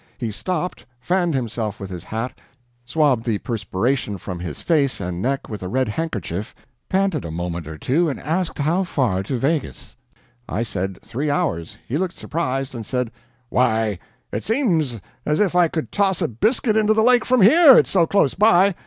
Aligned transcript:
He 0.17 0.31
stopped, 0.31 0.87
fanned 0.99 1.35
himself 1.35 1.79
with 1.79 1.91
his 1.91 2.05
hat, 2.05 2.33
swabbed 2.87 3.23
the 3.23 3.37
perspiration 3.37 4.17
from 4.17 4.39
his 4.39 4.59
face 4.63 4.99
and 4.99 5.21
neck 5.21 5.47
with 5.47 5.61
a 5.61 5.67
red 5.67 5.89
handkerchief, 5.89 6.55
panted 6.89 7.23
a 7.23 7.29
moment 7.29 7.67
or 7.67 7.77
two, 7.77 8.09
and 8.09 8.19
asked 8.19 8.57
how 8.57 8.83
far 8.83 9.21
to 9.21 9.39
Waeggis. 9.39 9.97
I 10.49 10.63
said 10.63 10.97
three 11.03 11.29
hours. 11.29 11.77
He 11.87 11.99
looked 11.99 12.17
surprised, 12.17 12.73
and 12.73 12.83
said: 12.83 13.11
"Why, 13.49 13.99
it 14.31 14.43
seems 14.43 14.99
as 15.23 15.39
if 15.39 15.55
I 15.55 15.67
could 15.67 15.91
toss 15.91 16.19
a 16.19 16.27
biscuit 16.27 16.75
into 16.75 16.95
the 16.95 17.03
lake 17.03 17.23
from 17.23 17.41
here, 17.43 17.77
it's 17.77 17.91
so 17.91 18.07
close 18.07 18.33
by. 18.33 18.73